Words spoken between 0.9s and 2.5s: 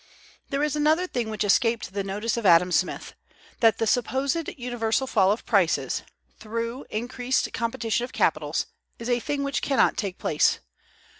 thing which escaped the notice of